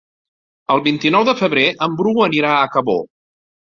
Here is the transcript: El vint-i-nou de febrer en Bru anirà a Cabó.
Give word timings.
El 0.75 0.81
vint-i-nou 0.87 1.29
de 1.31 1.37
febrer 1.43 1.69
en 1.89 2.01
Bru 2.03 2.17
anirà 2.31 2.59
a 2.59 2.69
Cabó. 2.77 3.01